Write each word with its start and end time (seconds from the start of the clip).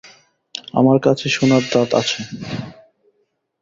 আমার 0.73 0.97
কাছে 1.05 1.25
সোনার 1.29 1.63
দাঁত 1.71 1.89
আছে। 2.01 2.19